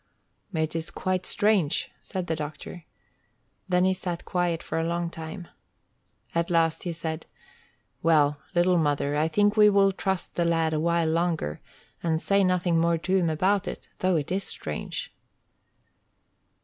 "It 0.55 0.75
is 0.75 0.89
quite 0.89 1.27
strange," 1.27 1.91
said 2.01 2.25
the 2.25 2.35
doctor. 2.35 2.85
Then 3.69 3.85
he 3.85 3.93
sat 3.93 4.25
quiet 4.25 4.63
for 4.63 4.79
a 4.79 4.83
long 4.83 5.11
time. 5.11 5.47
At 6.33 6.49
last 6.49 6.81
he 6.85 6.91
said, 6.91 7.27
"Well, 8.01 8.39
little 8.55 8.79
mother, 8.79 9.15
I 9.15 9.27
think 9.27 9.55
we 9.55 9.69
will 9.69 9.91
trust 9.91 10.33
the 10.37 10.43
lad 10.43 10.73
awhile 10.73 11.09
longer, 11.11 11.61
and 12.01 12.19
say 12.19 12.43
nothing 12.43 12.79
more 12.79 12.97
to 12.97 13.15
him 13.15 13.29
about 13.29 13.67
it; 13.67 13.89
though 13.99 14.15
it 14.15 14.31
is 14.31 14.43
strange!" 14.43 15.13